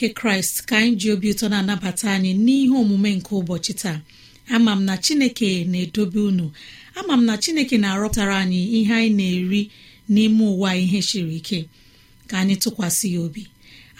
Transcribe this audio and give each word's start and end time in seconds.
Nke 0.00 0.14
kraịst 0.20 0.56
ka 0.68 0.74
anyị 0.80 0.96
ji 1.00 1.08
obi 1.14 1.28
ụtọ 1.32 1.46
na-anabata 1.52 2.06
anyị 2.16 2.32
n'ihe 2.44 2.74
omume 2.82 3.10
nke 3.18 3.30
ụbọchị 3.40 3.72
taa. 3.82 3.98
Ama 4.54 4.72
m 4.72 4.80
na 4.88 4.94
chineke 5.04 5.48
na-edobe 5.70 6.20
unu. 6.30 6.46
Ama 6.98 7.14
m 7.18 7.22
na 7.28 7.34
chineke 7.42 7.76
na-arọpụtara 7.82 8.34
anyị 8.42 8.60
ihe 8.78 8.94
anyị 9.00 9.12
na-eri 9.18 9.62
n'ime 10.12 10.44
ụwa 10.52 10.70
ihe 10.82 10.98
siri 11.08 11.34
ike. 11.40 11.58
Ka 12.28 12.34
anyị 12.40 12.54
tụkwasị 12.62 13.06
ya 13.14 13.20
obi. 13.26 13.42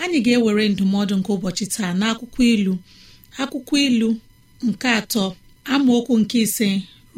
Anyị 0.03 0.19
ga-ewere 0.25 0.65
ndụmọdụ 0.72 1.15
nke 1.21 1.31
ụbọchị 1.37 1.65
taa 1.75 1.93
n'akwụkwọ 2.00 2.43
ilu. 2.55 2.75
Akwụkwọ 3.41 3.75
ilu 3.88 4.09
nke 4.67 4.88
atọ 4.99 5.25
amaokwu 5.72 6.15
nke 6.22 6.37
ise 6.47 6.69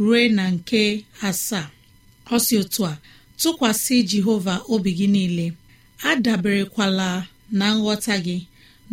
ruo 0.03 0.21
na 0.37 0.45
nke 0.55 0.81
asaa. 1.29 1.67
Ọ 2.35 2.37
si 2.45 2.55
otu 2.63 2.81
a 2.91 2.99
tụkwasị 3.41 3.97
jehova 4.11 4.55
obi 4.73 4.91
gị 4.99 5.07
niile. 5.15 5.47
Adaberekwala 6.11 7.09
na 7.59 7.67
nghọta 7.79 8.15
gị. 8.27 8.39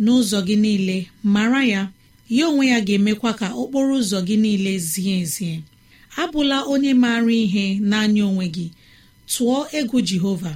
N'ụzọ 0.04 0.38
gị 0.46 0.56
niile 0.64 0.96
mara 1.34 1.62
ya 1.72 1.82
ya 2.36 2.44
onwe 2.50 2.64
ya 2.72 2.78
ga-emekwa 2.86 3.30
ka 3.40 3.46
okporo 3.60 3.92
ụzọ 4.00 4.18
gị 4.26 4.36
niile 4.44 4.72
zie 4.90 5.14
ezie. 5.22 5.54
Abụla 6.22 6.56
onye 6.72 6.92
maara 7.02 7.32
ihe 7.44 7.64
n'anya 7.88 8.22
onwe 8.30 8.46
gị. 8.56 8.66
Tụọ 9.32 9.56
egwu 9.78 9.98
jehova 10.08 10.52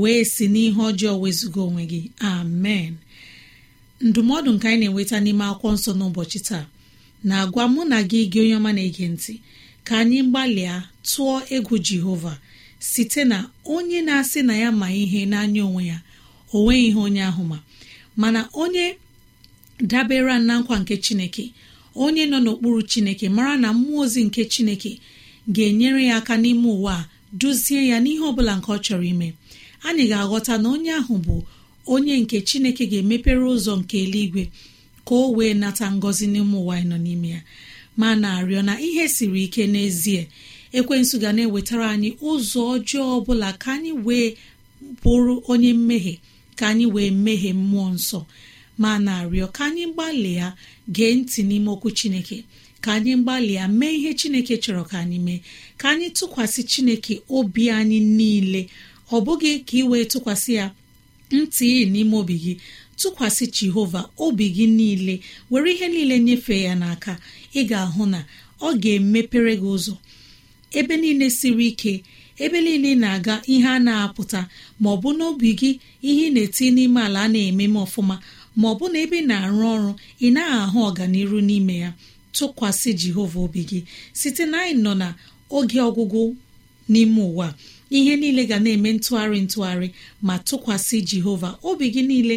wee 0.00 0.22
si 0.32 0.44
n'ihe 0.52 0.80
ọjọọ 0.88 1.14
wezụga 1.22 1.60
onwe 1.68 1.82
gị. 1.92 2.00
Amen. 2.32 2.92
Ndụmọdụ 4.06 4.50
nke 4.54 4.66
anyị 4.68 4.78
na-enweta 4.80 5.16
n'ime 5.24 5.44
akwụkwọ 5.50 5.68
nsọ 5.76 5.90
n'ụbọchị 5.98 6.38
taa 6.48 6.64
na-agwa 7.28 7.62
mụ 7.72 7.80
na 7.90 7.98
gị 8.10 8.20
gị 8.32 8.38
onye 8.42 8.56
ọma 8.60 8.70
na-ege 8.76 9.06
ntị 9.14 9.32
ka 9.86 9.92
anyị 10.00 10.18
gbalịa 10.28 10.74
tụọ 11.08 11.34
egwu 11.56 11.74
jehova 11.86 12.34
site 12.90 13.22
na 13.30 13.38
onye 13.74 13.98
na-asị 14.06 14.40
na 14.48 14.54
ya 14.62 14.68
ma 14.80 14.86
ihe 15.02 15.20
n'anya 15.30 15.62
onwe 15.68 15.82
ya 15.90 15.98
o 16.52 16.58
nweghị 16.62 16.86
ihe 16.88 16.98
onye 17.06 17.22
ahụ 17.30 17.42
ma. 17.50 17.58
Mana 18.20 18.40
onye 18.62 18.86
dabere 19.90 20.38
na 20.38 20.54
nkwa 20.60 20.76
nke 20.82 20.94
chineke 21.04 21.44
onye 22.04 22.24
nọ 22.30 22.38
n'okpuru 22.44 22.80
chineke 22.90 23.26
mara 23.36 23.54
na 23.62 23.68
mmụọ 23.76 23.98
ozi 24.04 24.20
nke 24.28 24.42
chineke 24.52 24.92
ga-enyere 25.54 26.02
ya 26.10 26.16
aka 26.20 26.34
n'ime 26.42 26.68
ụwa 26.76 26.94
a 26.98 27.08
duzie 27.40 27.80
ya 27.90 27.96
n'ihe 28.02 28.22
ọbụla 28.30 28.52
nke 28.58 28.68
ọ 28.72 28.78
chọrọ 28.84 29.04
ime. 29.12 29.28
Anyị 29.86 30.04
ga-aghọta 30.10 30.52
na 30.62 30.68
onye 30.74 30.92
ahụ 31.00 31.14
bụ 31.26 31.36
onye 31.94 32.14
nke 32.22 32.36
chineke 32.48 32.84
ga-emepere 32.90 33.44
ụzọ 33.54 33.72
nke 33.80 33.96
eluigwe 34.04 34.42
ka 35.06 35.14
o 35.14 35.32
wee 35.36 35.54
nata 35.62 35.86
ngọzi 35.96 36.26
n'ime 36.32 36.56
ụwa 36.62 36.74
anyị 36.76 36.88
nọ 36.90 36.96
n'ime 37.04 37.28
ya. 37.34 37.40
Ma 38.00 38.08
na-arịọ 38.22 38.60
na 38.68 38.74
ihe 38.86 39.04
siri 39.14 39.40
ike 39.46 39.62
n'ezie 39.72 40.22
ekwensu 40.78 41.14
ga 41.22 41.30
na-ewetara 41.36 41.86
anyị 41.94 42.10
ụzọ 42.30 42.60
ọjọọ 42.74 43.04
ọbụla 43.18 43.48
ka 43.62 43.68
anyị 43.76 43.92
wee 44.06 44.28
bụrụ 45.02 45.34
onye 45.52 45.70
mmehie 45.78 46.14
ka 46.58 46.64
anyị 46.70 46.86
wee 46.94 47.10
mmehie 47.16 47.52
mmụọ 47.60 47.88
nsọ 47.96 48.20
ma 48.82 48.90
na-arịọ 49.04 49.46
ka 49.56 49.62
anyị 49.68 49.84
gbalịa 49.94 50.46
gee 50.94 51.12
ntị 51.18 51.40
n'ime 51.48 51.70
okwu 51.74 51.88
chineke 51.98 52.38
ka 52.84 52.90
anyị 52.96 53.12
gbalịa 53.22 53.64
mee 53.78 53.92
ihe 53.98 54.10
chineke 54.20 54.54
chọrọ 54.62 54.82
ka 54.90 54.96
anyị 55.02 55.18
mee 55.26 55.40
ka 55.80 55.86
anyị 55.92 56.08
tụkwasị 56.18 56.60
chineke 56.70 57.14
obi 57.36 57.62
anyị 57.78 57.98
niile. 58.18 58.62
Ọ 59.14 59.16
bụghị 59.24 59.52
ka 59.68 59.74
ị 59.80 59.82
wee 59.90 60.04
tụkwasị 60.12 60.52
ya 60.60 60.66
ntị 61.38 61.68
n'ime 61.92 62.14
obi 62.20 62.34
gị 62.44 62.52
tụkwasị 63.00 63.44
jehova 63.56 64.00
obi 64.24 64.46
gị 64.56 64.66
niile 64.78 65.14
were 65.50 65.68
ihe 65.74 65.86
niile 65.94 66.16
nyefee 66.26 66.62
ya 66.68 66.74
n'aka 66.80 67.12
ị 67.54 67.60
ga-ahụ 67.70 68.02
na 68.12 68.20
ọ 68.60 68.68
ga-emepere 68.82 69.52
gị 69.60 69.68
ụzọ. 69.76 69.94
Ebe 70.78 70.94
niile 71.02 71.26
siri 71.38 71.66
ike 71.72 71.92
ebe 72.38 72.58
niile 72.60 72.88
ị 72.94 72.98
na-aga 73.02 73.34
ihe 73.52 73.68
a 73.68 73.78
na-apụta 73.86 74.40
ma 74.80 74.88
ọ 74.90 74.96
bụ 75.02 75.10
n'obi 75.18 75.48
gị 75.60 75.70
ihe 76.08 76.22
ị 76.28 76.32
na-eti 76.34 76.64
n'ime 76.74 77.00
ala 77.06 77.20
a 77.22 77.28
na-ememe 77.32 77.78
ọfụma 77.86 78.16
ma 78.56 78.66
ọ 78.72 78.74
bụ 78.78 78.84
na 78.92 78.98
ebe 79.04 79.16
ị 79.22 79.26
na-arụ 79.30 79.62
ọrụ 79.74 79.90
ị 80.20 80.28
naghị 80.34 80.56
ahụ 80.64 80.78
ọganiru 80.88 81.38
n'ime 81.48 81.74
ya. 81.84 81.90
Tụkwasị 82.36 82.90
jehova 83.00 83.38
obi 83.46 83.60
gị. 83.70 83.78
Site 84.12 84.44
na 84.50 84.58
anyị 84.62 84.74
nọ 84.84 84.92
na 85.00 85.08
oge 85.56 85.78
ọgwụgwụ 85.88 86.22
n'ime 86.88 87.20
ụwa 87.30 87.54
ihe 87.90 88.16
niile 88.20 88.42
ga 88.50 88.58
na-eme 88.64 88.88
ntụgharị 88.96 89.38
ntụgharị 89.46 89.88
ma 90.26 90.34
tụkwasị 90.46 90.96
jehova 91.08 91.50
obi 91.68 91.86
gị 91.94 92.02
niile 92.08 92.36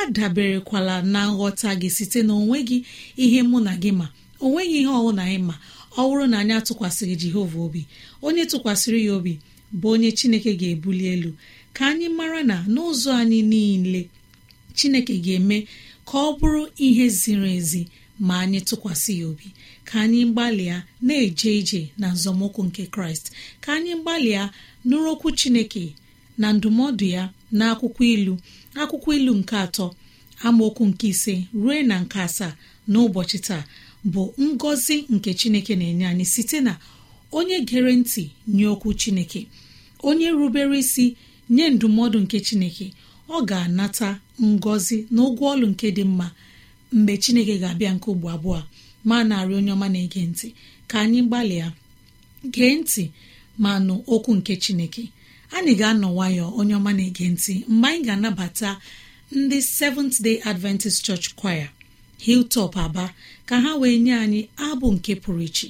adaberekwala 0.00 1.02
na 1.02 1.20
nghọta 1.32 1.70
gị 1.80 1.88
site 1.96 2.20
na 2.26 2.32
onwe 2.40 2.58
gị 2.68 2.78
ihe 3.16 3.40
mụ 3.50 3.58
na 3.66 3.72
gị 3.82 3.90
ma 3.98 4.06
o 4.40 4.46
nweghị 4.50 4.76
ihe 4.80 4.88
ọwụ 4.98 5.10
na 5.16 5.22
anyị 5.26 5.38
ma 5.48 5.54
ọ 5.96 6.02
bụrụ 6.08 6.24
na 6.30 6.36
anyị 6.42 6.54
atụkwasịghị 6.60 7.14
jehova 7.22 7.58
obi 7.66 7.82
onye 8.26 8.42
tụkwasịrị 8.50 9.00
ya 9.06 9.12
obi 9.18 9.32
bụ 9.80 9.86
onye 9.94 10.10
chineke 10.18 10.50
ga-ebuli 10.60 11.04
elu. 11.14 11.30
Ka 11.76 11.82
anyị 11.90 12.08
mara 12.18 12.42
na 12.50 12.56
n'ụzọ 12.72 13.10
anyị 13.22 13.40
niile 13.52 14.02
chineke 14.76 15.14
ga-eme 15.24 15.58
ka 16.08 16.16
ọ 16.18 16.38
bụrụ 16.38 16.62
ihe 16.86 17.04
ziri 17.18 17.50
ezi 17.58 17.82
ma 18.26 18.34
anyị 18.42 18.60
tụkwasị 18.68 19.12
ya 19.20 19.26
obi. 19.30 19.46
Ka 19.88 19.94
anyị 20.04 20.20
gbalịa 20.32 20.76
na-eje 21.06 21.50
ije 21.60 21.80
na 22.00 22.06
nzọmụkwụ 22.14 22.60
nke 22.68 22.82
kraịst. 22.94 23.24
Ka 23.62 23.68
anyị 23.76 23.92
gbalịa 24.02 24.42
nụrụ 24.88 25.08
okwu 25.14 25.28
chineke 25.38 25.84
na 26.40 26.46
ndụmọdụ 26.56 27.04
ya 27.16 27.22
na 27.58 27.64
akwụkwọ 27.72 28.02
ilu. 28.14 28.34
Akwụkwọ 28.80 29.10
ilu 29.18 29.32
nke 29.40 29.56
atọ 29.64 29.86
amaokwu 30.46 30.82
nke 30.90 31.06
ise 31.12 31.34
ruo 31.60 31.74
na 31.90 31.96
nke 32.04 32.18
asaa 32.26 32.52
n'ụbọchị 32.90 33.38
taa. 33.46 33.62
Bụ 34.12 34.22
ngọzi 34.40 34.96
nke 35.14 35.30
chineke 35.38 35.72
na-enye 35.76 36.06
anyị 36.10 36.24
site 36.34 36.58
na 36.66 36.72
onye 37.38 37.56
gere 37.68 37.92
ntị 38.00 38.22
nye 38.56 38.66
okwu 38.74 38.90
chineke 39.00 39.40
onye 40.08 40.28
rubere 40.38 40.76
isi 40.82 41.06
nye 41.54 41.64
ndụmọdụ 41.74 42.18
nke 42.24 42.38
chineke 42.46 42.86
ọ 43.28 43.44
ga-anata 43.48 44.08
ngọzi 44.52 44.96
na 45.14 45.20
ụgwọ 45.28 45.44
ọlụ 45.54 45.66
nke 45.72 45.86
dị 45.96 46.04
mma 46.10 46.26
mgbe 46.96 47.14
chineke 47.22 47.54
ga-abịa 47.62 47.92
nke 47.96 48.06
ugbo 48.12 48.26
abụọ 48.36 48.60
ma 49.08 49.16
narị 49.28 49.52
onye 49.58 49.72
ọma 49.76 49.88
na-ege 49.92 50.22
ntị 50.30 50.48
ka 50.90 50.96
anyị 51.04 51.20
gbalịa 51.28 51.68
gee 52.54 52.74
ntị 52.80 53.04
ma 53.62 53.70
nụ 53.86 53.94
okwu 54.14 54.30
nke 54.38 54.54
chineke. 54.62 55.02
Anyị 55.56 55.72
ga-anọ 55.80 56.08
nwayọ 56.14 56.44
onye 56.58 56.74
ọma 56.80 56.92
na-ege 56.98 57.26
ntị 57.34 57.54
mgbe 57.72 57.86
anyị 57.88 58.02
ga-anabata 58.06 58.70
ndị 59.38 59.58
Seventh 59.78 60.16
Day 60.24 60.36
Adventist 60.50 60.98
Church 61.06 61.26
Choir. 61.40 61.68
Hilltop 62.24 62.72
Aba 62.84 63.14
ka 63.48 63.56
ha 63.64 63.70
wee 63.80 63.98
nye 64.04 64.14
anyị 64.24 64.40
abụ 64.56 64.86
nke 64.96 65.12
pụrụ 65.22 65.42
iche. 65.48 65.68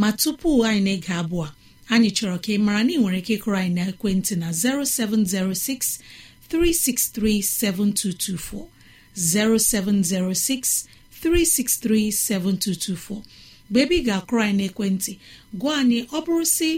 Ma 0.00 0.08
tupu 0.20 0.48
anyị 0.68 0.80
na-ege 0.84 1.12
abụ 1.20 1.36
a 1.46 1.54
anyị 1.92 2.08
chọrọ 2.16 2.36
ka 2.44 2.50
ị 2.52 2.58
mara 2.66 2.82
na 2.84 2.92
ị 2.92 2.98
nwere 3.00 3.18
ike 3.22 3.32
ịkụrụ 3.36 3.56
anyị 3.60 3.72
na 3.74 3.82
ekwentị 3.92 4.34
na 4.42 4.48
0706 4.52 6.00
363 6.50 7.42
7224 7.42 8.66
0706 9.16 10.86
363 11.22 12.12
7224 12.12 13.22
mgbe 13.70 13.80
ebe 13.82 13.94
ị 14.00 14.04
ga-akụrụ 14.06 14.40
anyị 14.42 14.54
n'ekwentị 14.58 15.12
gwa 15.60 15.72
anyị 15.80 15.98
ọ 16.06 16.18
bụrụ 16.24 16.44
si 16.56 16.70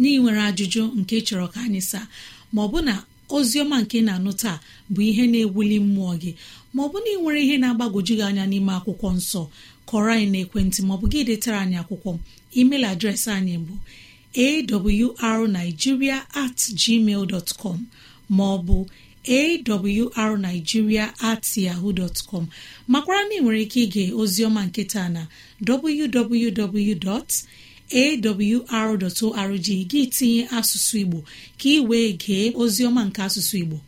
na 0.00 0.08
ị 0.08 0.18
nwere 0.22 0.40
ajụjụ 0.48 0.82
nke 1.00 1.16
chọrọ 1.26 1.46
ka 1.52 1.58
anyị 1.66 1.80
saa 1.90 2.06
ma 2.52 2.60
ọ 2.62 2.68
bụ 2.72 2.78
na 2.88 2.94
ozi 3.36 3.56
ọma 3.64 3.76
nke 3.82 3.98
na-anụ 4.06 4.32
taa 4.42 4.56
bụ 4.92 5.00
ihe 5.10 5.24
na-ewuli 5.32 5.76
mmụọ 5.86 6.12
gị 6.22 6.30
ma 6.74 6.80
ọ 6.84 6.88
bụ 6.92 6.98
na 7.04 7.10
ị 7.14 7.16
nwere 7.22 7.40
ihe 7.44 7.56
na-agbagwoju 7.62 8.12
gị 8.18 8.24
anya 8.28 8.44
n'ime 8.50 8.72
akwụkwọ 8.78 9.08
nsọ 9.18 9.42
kọrọ 9.88 10.10
anyị 10.14 10.26
n'ekwentị 10.32 10.80
maọbụ 10.88 11.06
gị 11.12 11.20
detara 11.28 11.58
anyị 11.64 11.76
akwụkwọ. 11.82 12.10
Email 12.60 12.84
adreesị 12.92 13.30
anyị 13.38 13.54
bụ 13.66 13.74
awrnigeria 15.28 16.16
at 16.42 16.58
gmail 16.80 17.22
dot 17.32 17.48
maọbụ 18.30 18.76
awrnigeria 20.16 21.12
at 21.30 21.44
yahoo 21.56 21.92
dot 21.92 22.16
com. 22.30 22.46
Makwara 22.88 23.22
na 23.28 23.34
ị 23.34 23.40
nwere 23.42 23.60
ike 23.62 23.80
ige 23.82 24.04
oziọma 24.12 24.66
nketa 24.66 25.08
na 25.08 25.26
www.awr.org 25.66 27.28
gị 29.90 30.06
tinye 30.16 30.42
asụsụ 30.58 30.96
igbo 31.02 31.18
ka 31.58 31.68
ị 31.68 31.80
wee 31.88 32.12
gee 32.22 32.50
oziọma 32.62 33.02
nke 33.08 33.20
asụsụ 33.22 33.56
igbo. 33.62 33.78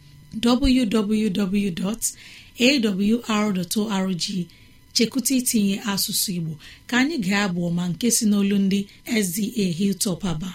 www.awr.org 2.60 4.24
chekwụta 4.94 5.32
itinye 5.40 5.76
asụsụ 5.92 6.30
igbo 6.38 6.52
ka 6.88 6.94
anyị 7.00 7.16
ga-abụ 7.26 7.62
ma 7.76 7.84
nke 7.90 8.06
si 8.16 8.24
n'olu 8.30 8.56
ndị 8.64 8.78
SDA 9.26 9.66
Hilltop 9.78 10.20
Aba. 10.32 10.50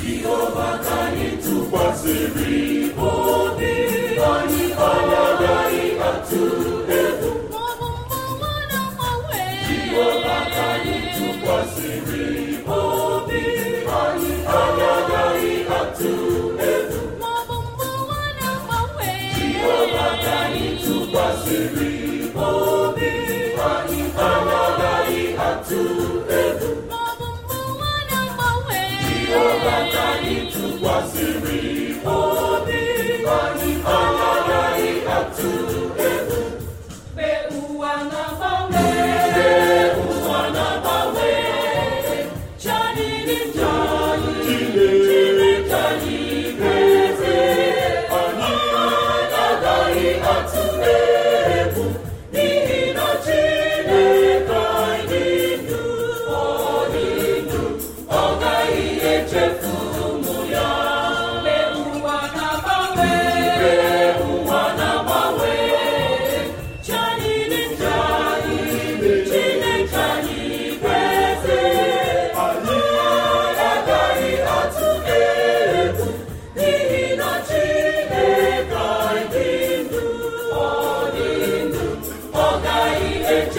Jehova 0.00 0.68
ka 0.84 0.94
anyị 1.06 1.28
tụkwasịrị 1.44 2.60
obi 3.10 3.72
anyị 4.32 4.64
agaghị 4.88 5.15
atụ 26.28 26.38
egwu 26.50 26.75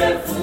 Wonderful. 0.07 0.36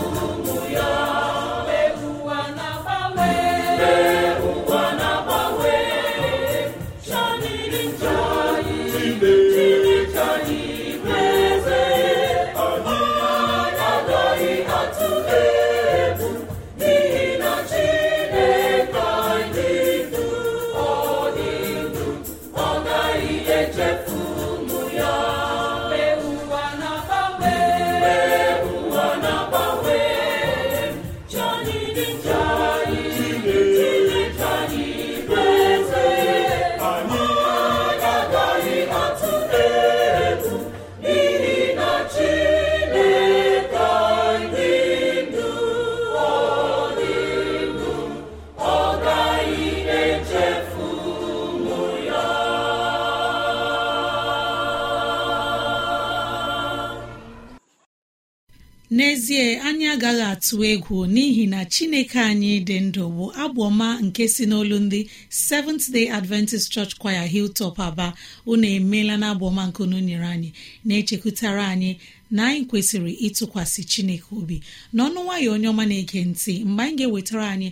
N'ezie 58.97 59.45
anyị 59.69 59.87
agaghị 59.95 60.25
atụ 60.33 60.57
egwu 60.73 60.97
n'ihi 61.15 61.45
na 61.53 61.61
chineke 61.73 62.19
anyị 62.31 62.53
dị 62.69 62.77
ndụ 62.87 63.05
bụ 63.17 63.25
abụọma 63.43 63.89
nke 64.07 64.25
si 64.35 64.45
n'olu 64.51 64.77
ndị 64.87 65.01
seventh 65.47 65.87
day 65.95 66.07
adventist 66.19 66.67
church 66.75 66.93
choir 67.01 67.27
hilltop 67.35 67.77
aba. 67.89 68.09
Unu 68.51 68.67
emeela 68.77 69.15
na 69.23 69.29
nke 69.69 69.81
unu 69.85 69.99
nyere 70.07 70.27
anyị 70.35 70.51
na-echekwutara 70.87 71.65
anyị 71.75 71.91
na 72.35 72.43
anyị 72.49 72.63
kwesịrị 72.71 73.13
ịtụkwasị 73.27 73.81
chineke 73.91 74.29
obi. 74.39 74.57
N'ọnụ 74.97 75.19
nwayọ 75.27 75.49
onye 75.55 75.69
ọma 75.73 75.85
na-ege 75.91 76.21
ntị 76.31 76.55
mgbe 76.69 76.83
anyị 76.83 76.97
ga-ewetara 76.99 77.47
anyị 77.55 77.69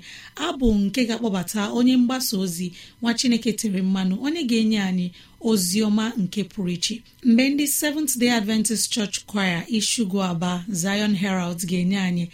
abụ 0.46 0.66
nke 0.82 1.00
ga-akpọbata 1.08 1.60
onye 1.78 1.94
mgbasa 2.00 2.34
ozi 2.44 2.68
nwa 3.02 3.10
chineke 3.18 3.50
tere 3.60 3.80
mmanụ 3.86 4.14
onye 4.26 4.42
ga-enye 4.50 4.80
anyị 4.90 5.06
ozi 5.50 5.78
ọma 5.88 6.04
nke 6.22 6.40
pụrụ 6.52 6.70
iche. 6.76 6.96
Mgbe 7.28 7.44
ndị 7.52 7.64
seventh 7.80 8.12
day 8.20 8.30
adventist 8.38 8.84
church 8.94 9.16
choir 9.30 9.58
ishugu 9.78 10.18
aba 10.30 10.52
zion 10.80 11.14
herald 11.22 11.60
ga-enye 11.70 11.98
anyị 12.08 12.24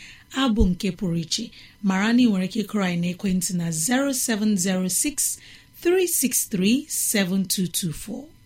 abụ 0.42 0.62
nke 0.70 0.88
pụrụ 0.98 1.16
iche. 1.24 1.44
Mara 1.88 2.08
na 2.12 2.20
ị 2.22 2.26
nwere 2.28 2.44
ike 2.48 2.60
ịkụrụ 2.62 2.82
anyị 2.84 2.98
n'ekwentị 3.02 3.50
na 3.60 3.66
0706 3.70 5.38
363 5.82 6.86
7224 6.88 8.37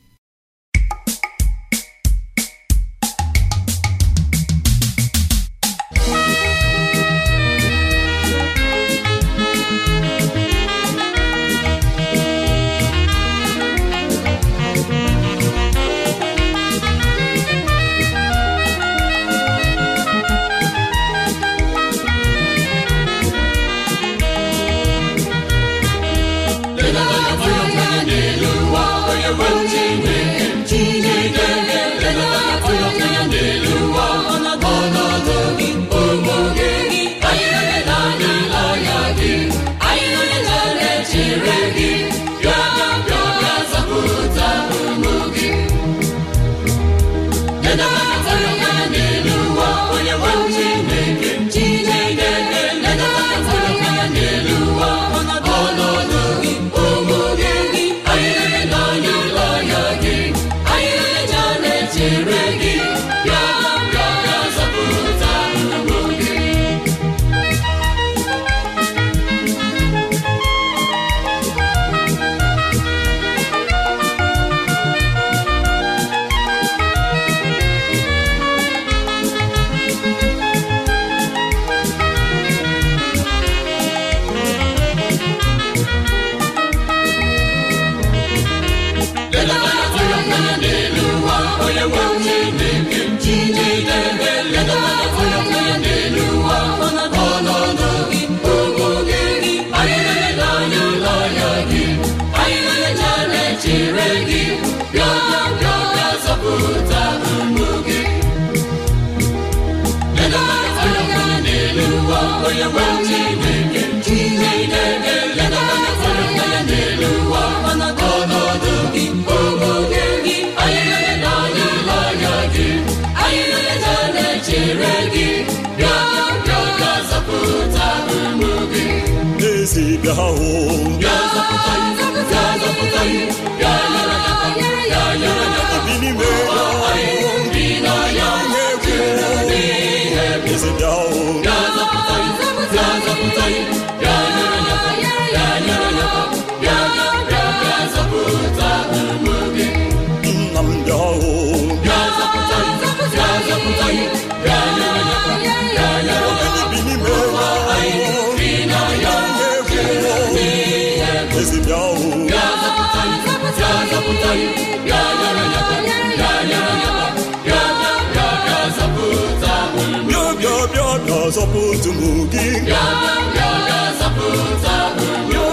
zọpụta 171.36 171.88
ụmụ 171.90 172.10
gị. 172.32 172.46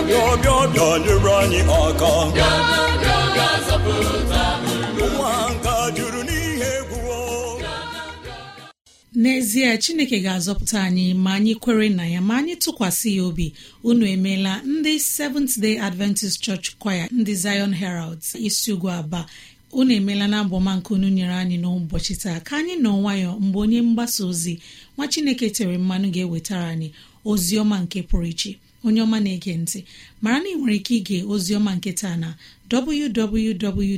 Bịa 0.10 1.36
anyị 1.42 1.60
aka. 1.84 2.12
N'ezie 9.16 9.78
chineke 9.78 10.20
ga-azọpụta 10.26 10.80
anyị 10.88 11.14
ma 11.14 11.32
anyị 11.34 11.54
kwere 11.64 11.90
na 11.96 12.06
ya 12.14 12.22
ma 12.22 12.34
anyị 12.38 12.56
tụkwasị 12.64 13.10
ya 13.18 13.24
obi. 13.24 13.54
Unu 13.84 14.06
emeela 14.06 14.62
ndị 14.66 15.00
seventh 15.00 15.56
day 15.60 15.78
adventist 15.80 16.42
church 16.42 16.68
choir 16.84 17.08
ndị 17.12 17.34
zion 17.36 17.74
heralds 17.74 18.36
isi 18.36 18.72
ugwu 18.74 18.90
aba 18.92 19.26
unu 19.72 19.92
emeela 19.94 20.28
na 20.28 20.40
abụọma 20.44 20.76
nke 20.78 20.90
unu 20.94 21.10
nyere 21.10 21.34
anyị 21.42 21.58
n'ụbọchị 21.62 22.14
taa. 22.24 22.40
Ka 22.48 22.54
anyị 22.58 22.76
nọ 22.84 22.92
nwayọ 23.02 23.32
mgbe 23.40 23.58
onye 23.64 23.82
mgbasa 23.82 24.22
ozi 24.26 24.54
nwa 24.98 25.06
chineke 25.12 25.50
tere 25.50 25.78
mmanụ 25.78 26.08
ga-ewetara 26.14 26.68
anyị 26.74 26.90
ozi 27.26 27.54
ọma 27.62 27.78
nke 27.84 28.00
pụrụ 28.10 28.28
iche. 28.34 28.52
Onye 28.86 29.02
ọma 29.06 29.18
na-ege 29.24 29.54
ntị 29.62 29.80
mara 30.22 30.40
na 30.40 30.46
ị 30.50 30.56
nwere 30.58 30.76
ike 30.80 30.94
ige 31.00 31.18
ozi 31.34 31.52
ọma 31.58 31.72
nke 31.78 31.92
taa 31.94 32.16
na 32.24 32.30
www.awr.org 32.72 33.90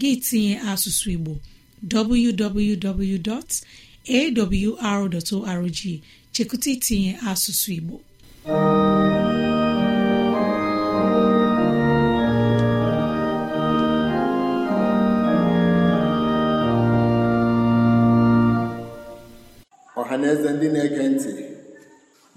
gị 0.00 0.10
tinye 0.24 0.54
asụsụ 0.70 1.06
igbo 1.16 1.32
www.awr.org 1.92 2.80
chekwụta 6.32 6.68
itinye 6.74 7.12
asụsụ 7.30 7.68
igbo. 7.78 7.96
Ndị 20.58 20.68
na-ege 20.74 21.02
ntị. 21.12 21.32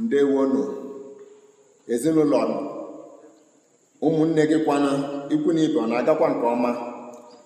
Ndewonu 0.03 0.61
ezinụlọ 1.93 2.39
ụmụnne 4.05 4.43
gị 4.49 4.57
kwana 4.65 4.91
ikwu 5.33 5.49
na 5.55 5.61
ibe 5.65 5.77
ọ 5.83 5.85
na-agakwa 5.89 6.27
nke 6.33 6.45
ọma. 6.55 6.71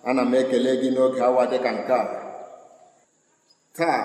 Ana 0.08 0.22
m 0.30 0.34
ekele 0.40 0.72
gị 0.82 0.90
n'oge 0.96 1.20
awa 1.28 1.44
dịka 1.52 1.72
nke 1.78 1.94
a. 2.02 2.04
Taa 3.78 4.00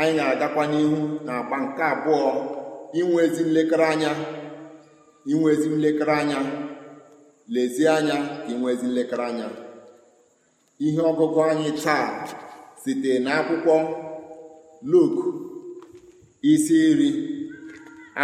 anyị 0.00 0.12
na-agakwa 0.18 0.62
n'ihu 0.70 0.98
na 1.26 1.32
agba 1.40 1.56
nke 1.64 1.82
abụọ 1.92 2.20
inwe 3.00 3.20
ezi 3.26 3.42
nlekere 3.48 3.84
anya. 3.92 4.10
Inwe 5.30 5.48
ezi 5.54 5.68
nlekere 5.74 6.14
anya. 6.22 6.38
Lezie 7.54 7.88
anya 7.98 8.16
ka 8.44 8.50
inwe 8.52 8.68
ezi 8.74 8.86
nlekere 8.90 9.24
anya. 9.30 9.46
Ihe 10.86 11.00
ọgụgụ 11.10 11.40
anyị 11.50 11.70
taa 11.84 12.06
site 12.82 13.12
n'akwụkwọ 13.24 13.76
Luk 14.90 15.14
isi 16.50 16.74
iri 16.90 17.10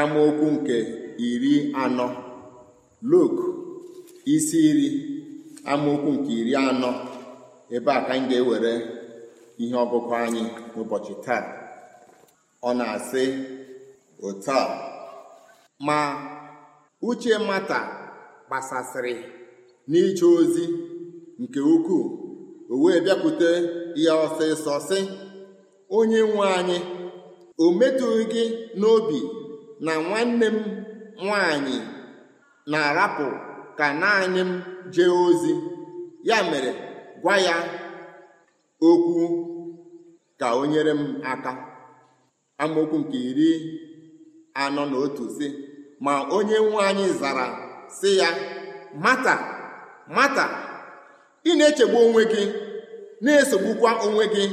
amaokwu 0.00 0.46
nke 0.54 0.76
iri 1.28 1.54
anọ. 1.82 2.06
Luk 3.10 3.34
isi 4.34 4.58
iri 4.70 4.88
amaokwu 5.72 6.10
nke 6.16 6.32
iri 6.40 6.52
anọ. 6.68 6.90
Ebe 7.74 7.90
a 7.92 8.00
ka 8.06 8.12
anyị 8.14 8.26
ga-ewere 8.30 8.72
ihe 9.62 9.76
ọgụgụ 9.84 10.12
anyị 10.24 10.42
n'ụbọchị 10.74 11.14
taa. 11.24 11.42
Ọ 12.62 12.70
na-asị 12.78 13.22
otu 14.26 14.50
a. 14.50 14.62
Ma 15.86 15.96
uche 17.08 17.34
mata 17.48 17.78
gbasasịrị 18.46 19.14
n'ije 19.90 20.26
ozi 20.38 20.64
nke 21.42 21.60
ukwuu. 21.74 22.06
O 22.72 22.74
wee 22.82 23.00
bịakwute 23.04 23.50
ya 24.04 24.12
ọsịsọ 24.24 24.74
sị 24.88 24.98
onye 25.96 26.20
nwe 26.30 26.46
anyị 26.58 26.78
o 27.62 27.64
metụghị 27.78 28.24
gị 28.32 28.44
n'obi 28.80 29.18
na 29.84 29.92
nwanne 30.04 30.46
m 30.56 30.58
nwanyị 31.24 31.76
na-arapụ 32.70 33.26
ka 33.78 33.86
naanị 34.00 34.40
m 34.48 34.50
jee 34.94 35.12
ozi. 35.26 35.52
Ya 36.28 36.42
mere 36.50 36.70
gwa 37.22 37.34
ya 37.46 37.56
okwu 38.88 39.22
ka 40.40 40.46
o 40.54 40.66
nyere 40.70 40.90
m 41.00 41.02
aka. 41.32 41.52
Amaokwu 42.62 42.96
nke 43.02 43.18
iri 43.30 43.50
anọ 44.62 44.82
na 44.90 44.96
otu 45.04 45.24
si 45.36 45.46
ma 46.04 46.12
onye 46.36 46.58
nwe 46.66 46.80
anyị 46.88 47.06
zara 47.20 47.46
sị 47.98 48.10
ya 48.20 48.28
mata 49.04 49.34
mata 50.16 50.44
ị 51.44 51.50
na-echegbu 51.58 51.96
onwe 52.06 52.22
gị 52.32 52.42
na-esogbukwa 53.24 53.90
onwe 54.06 54.24
gị 54.34 54.44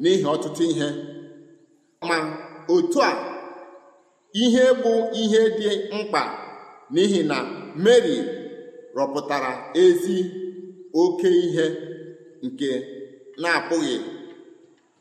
n'ihi 0.00 0.24
ọtụtụ 0.34 0.62
ihe. 0.72 0.88
Ma 2.08 2.16
otu 2.74 2.98
a 3.02 3.10
ihe 4.42 4.64
bụ 4.82 4.92
ihe 5.22 5.40
dị 5.58 5.70
mkpa 5.96 6.22
n'ihi 6.94 7.20
na 7.30 7.36
Mary 7.84 8.16
rọpụtara 8.96 9.52
ezi 9.82 10.16
oke 11.02 11.28
ihe 11.46 11.66
nke 12.44 12.70
na-apụghị 13.42 13.96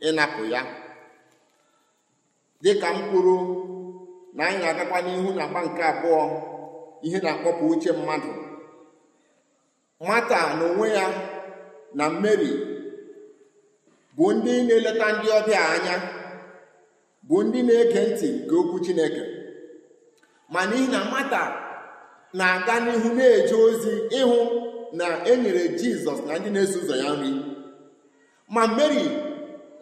ịnapụ 0.08 0.42
ya. 0.54 0.62
Dịka 2.64 2.88
m 2.96 2.98
kwuru 3.10 3.36
na 4.36 4.42
anyị 4.48 4.60
na-agakwa 4.64 5.00
n'ihu 5.06 5.30
na 5.38 5.44
agba 5.46 5.60
nke 5.68 5.82
abụọ 5.92 6.22
ihe 7.06 7.18
na-akpọpụ 7.26 7.64
uche 7.74 7.92
mmadụ. 7.98 8.32
Nwata 10.04 10.40
na 10.58 10.64
onwe 10.70 10.88
ya 10.98 11.06
na 11.98 12.06
Mary 12.22 12.52
bụ 14.16 14.26
ndị 14.36 14.54
na-eleta 14.68 15.08
ndị 15.16 15.28
ọbịa 15.40 15.62
anya. 15.74 15.96
Bụ 17.30 17.38
ndị 17.44 17.60
na-ege 17.68 18.02
ntị 18.10 18.28
nke 18.38 18.54
okwu 18.62 18.78
Chineke. 18.86 19.24
Ma 20.54 20.62
n'ihi 20.70 20.88
na 20.94 21.00
nwata 21.10 21.42
na-aga 22.38 22.76
n'ihu 22.86 23.10
na-eje 23.18 23.56
ozi 23.68 23.92
ịhụ 24.20 24.40
na 25.00 25.06
enyere 25.32 25.64
Jizọs 25.80 26.20
na 26.28 26.34
ndị 26.40 26.50
na-eso 26.56 26.78
ụzọ 26.82 26.96
ya 27.04 27.10
nri. 27.18 27.30
Ma 28.54 28.64
Mary 28.78 29.04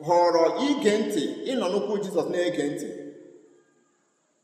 họrọ 0.07 0.43
ige 0.67 0.91
ntị 1.03 1.23
ịnọ 1.51 1.65
n'ụkwụ 1.71 1.93
Jizọs 2.03 2.27
na-ege 2.33 2.63
ntị. 2.71 2.87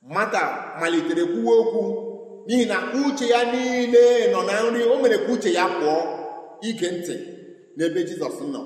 Nwata 0.10 0.42
malitere 0.80 1.24
kwuwe 1.32 1.54
okwu 1.62 1.82
n'ihi 2.48 2.66
na 2.72 2.78
uche 3.02 3.26
ya 3.34 3.42
niile 3.52 4.04
nọ 4.34 4.40
na 4.48 4.54
nri 4.72 4.82
o 4.92 4.96
mere 5.02 5.18
ka 5.24 5.30
uche 5.34 5.50
ya 5.58 5.66
pụọ 5.78 5.96
ige 6.68 6.88
ntị 6.98 7.16
n'ebe 7.78 8.00
Jizọs 8.08 8.38
nọ. 8.54 8.62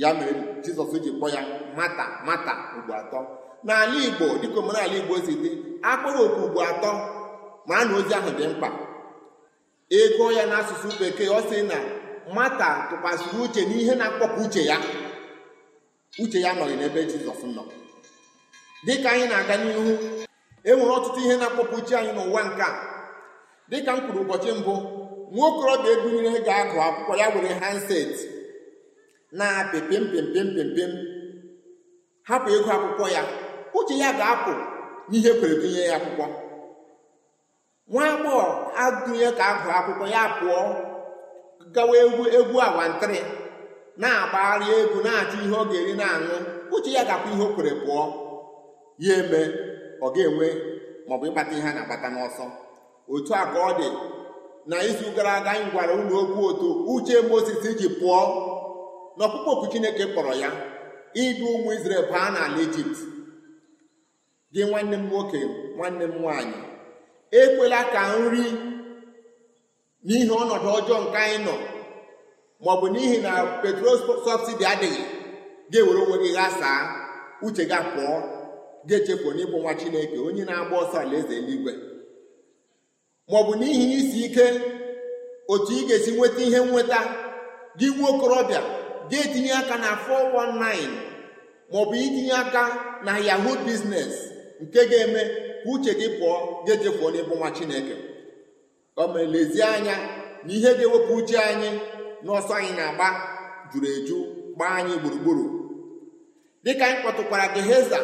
Ya 0.00 0.08
mere 0.18 0.32
Jizọs 0.64 0.90
ji 1.04 1.10
kpọọ 1.16 1.28
ya 1.36 1.42
mata 1.76 2.04
mata 2.26 2.52
ugbo 2.78 2.92
atọ. 3.02 3.20
N'ala 3.66 3.94
Igbo 4.06 4.26
dịka 4.42 4.58
omenala 4.60 4.94
Igbo 5.00 5.14
si 5.26 5.32
dị 5.42 5.50
akpọrọ 5.90 6.20
oku 6.26 6.40
ugbo 6.46 6.60
atọ 6.70 6.90
mara 7.68 7.84
na 7.88 7.94
ozi 7.98 8.12
ahụ 8.18 8.30
dị 8.38 8.44
mkpa. 8.52 8.68
Ego 9.98 10.24
ya 10.36 10.44
n'asụsụ 10.50 10.88
bekee 11.00 11.28
ọ 11.38 11.40
sị 11.48 11.58
na 11.70 11.76
nwata 12.34 12.68
tụkwasịrị 12.88 13.38
uche 13.44 13.62
n'ihe 13.68 13.94
na-akpọpụ 14.00 14.38
uche 14.46 14.62
ya. 14.70 14.76
Uche 16.22 16.38
ya 16.44 16.50
nọghị 16.58 16.74
n'ebe 16.80 17.00
Jizọs 17.10 17.40
nọ. 17.56 17.62
Dịka 18.86 19.08
anyị 19.14 19.26
na-aga 19.30 19.54
n'ihu 19.62 19.84
e 20.64 20.70
nwere 20.76 20.92
ọtụtụ 20.98 21.18
ihe 21.24 21.34
na-akpọpụ 21.40 21.74
uche 21.80 21.94
anyị 22.00 22.12
n'ụwa 22.16 22.40
nke 22.48 22.62
a. 22.62 22.70
Dịka 23.70 23.90
m 23.96 23.98
kwuru 24.04 24.20
ụbọchị 24.24 24.50
mbụ 24.60 24.74
nwa 25.34 25.46
okorobịa 25.48 25.92
ebunyere 25.96 26.40
ga-agụ 26.46 26.76
akwụkwọ 26.86 27.12
ya 27.20 27.26
were 27.34 27.52
handset 27.62 28.12
pim 29.88 30.04
pim 30.12 30.26
pim 30.34 30.48
pim 30.76 30.90
hapụ 32.28 32.48
ego 32.56 32.70
akwụkwọ 32.76 33.06
ya. 33.16 33.22
Uche 33.78 33.94
ya 34.02 34.10
ga-apụ 34.18 34.52
n'ihe 35.08 35.30
kwere 35.38 35.54
dunye 35.62 35.82
ya 35.90 35.96
akwụkwọ. 35.98 36.26
Nwa 37.92 38.04
agbọghọ 38.12 38.44
agụnye 38.84 39.28
ka 39.38 39.44
agụ 39.52 39.68
akwụkwọ 39.78 40.06
ya 40.14 40.22
pụọ 40.38 40.58
gawa 41.74 41.94
egwu 42.02 42.22
egwu 42.38 42.56
awantịrị 42.68 43.20
na-agbagharị 44.00 44.66
egwu 44.80 44.98
na-achọ 45.06 45.36
ihe 45.44 45.54
ọ 45.62 45.64
ga-eri 45.70 45.94
na-aṅụ. 46.00 46.36
Uche 46.74 46.90
ya 46.96 47.02
ga-apụ 47.08 47.28
ihe 47.34 47.42
o 47.46 47.52
kwere 47.54 47.72
pụọ. 47.84 48.00
Ya 49.04 49.14
eme 49.22 49.40
ọ 50.04 50.06
ga-enwe 50.14 50.46
maọbụ 51.08 51.24
ịkpata 51.28 51.52
ihe 51.58 51.68
a 51.68 51.74
na-akpata 51.76 52.08
n'ọsọ. 52.14 52.44
Otu 53.12 53.32
a 53.34 53.42
ka 53.52 53.58
ọ 53.68 53.70
dị. 53.78 53.88
Na 54.70 54.76
izu 54.88 55.06
gara 55.16 55.32
aga 55.38 55.50
anyị 55.54 55.66
gwara 55.72 55.92
ụlọ 56.00 56.16
okwu 56.22 56.40
otu 56.50 56.66
uche 56.92 57.16
Mozis 57.28 57.62
ji 57.80 57.88
pụọ. 58.00 58.18
N'ọkpụkpọ 59.18 59.50
oku 59.54 59.66
Chineke 59.72 60.04
kpọrọ 60.12 60.32
ya 60.42 60.50
idu 61.22 61.46
ụmụ 61.54 61.68
Izrel 61.76 62.04
baa 62.12 62.28
n'ala 62.34 62.58
Ijipt. 62.64 62.98
Gị 64.52 64.62
nwanne 64.68 64.96
m 64.96 65.04
nwoke 65.08 65.40
nwanne 65.76 66.04
m 66.06 66.14
nwaanyị 66.20 66.58
ekwela 67.40 67.80
ka 67.92 68.00
nri 68.20 68.44
n'ihi 70.06 70.28
ọnọdụ 70.40 70.68
ọjọọ 70.78 70.98
nke 71.04 71.18
anyị 71.24 71.38
nọ 71.46 71.54
maọbụ 72.64 72.86
n'ihi 72.94 73.16
na 73.24 73.32
petrol 73.62 73.96
sọbsidi 74.24 74.64
adịghị 74.72 75.02
ga-ewere 75.70 76.00
onwe 76.04 76.16
gị 76.22 76.30
ghasaa 76.36 76.80
uche 77.46 77.64
gị 77.70 77.78
pụọ 77.92 78.14
ga-echefu 78.88 79.28
n'ịbụ 79.36 79.56
nwa 79.62 79.72
Chineke 79.80 80.16
onye 80.26 80.42
na-agba 80.48 80.76
ọsọ 80.82 80.96
alaeze 81.02 81.34
eluigwe. 81.40 81.72
Maọbụ 83.30 83.52
n'ihi 83.60 83.84
isi 83.98 84.18
ike 84.26 84.46
otu 85.52 85.72
ị 85.80 85.82
ga-esi 85.88 86.10
nweta 86.16 86.40
ihe 86.46 86.58
nweta 86.68 86.98
gị 87.78 87.86
nwa 87.96 88.08
okorobịa 88.12 88.60
ga-etinye 89.10 89.52
aka 89.60 89.76
na 89.84 89.90
419 90.08 91.12
maọbụ 91.72 91.94
itinye 92.06 92.32
aka 92.42 92.62
na 93.04 93.12
yahoo 93.26 93.56
biznes 93.66 94.14
nke 94.62 94.80
ga-eme 94.90 95.22
ka 95.62 95.68
uche 95.72 95.92
gị 96.00 96.08
pụọ 96.18 96.34
ga-ejefuo 96.66 97.08
n'ịbụ 97.12 97.34
nwa 97.38 97.50
Chineke. 97.56 97.96
Lezie 99.32 99.64
anya 99.76 99.96
na 100.44 100.52
ihe 100.56 100.70
ga-ewepụ 100.78 101.12
uche 101.20 101.38
anyị 101.50 101.70
n'ọsọ 102.24 102.52
anyị 102.58 102.72
na-agba 102.78 103.08
juru 103.72 103.86
eju 103.96 104.16
gbaa 104.56 104.72
anyị 104.78 104.94
gburugburu. 105.02 105.44
Dịka 106.64 106.84
anyị 106.86 106.98
kpọtụkwara 107.02 107.46
Geheza 107.54 107.98